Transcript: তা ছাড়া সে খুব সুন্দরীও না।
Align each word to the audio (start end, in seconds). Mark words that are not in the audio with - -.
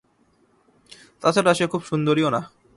তা 1.21 1.27
ছাড়া 1.31 1.51
সে 1.53 1.65
খুব 1.67 1.81
সুন্দরীও 1.83 2.29
না। 2.29 2.41